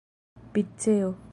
piceo 0.53 1.13